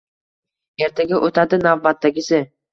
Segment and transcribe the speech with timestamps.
[0.85, 2.45] Ertaga o’tadi navbatdagisi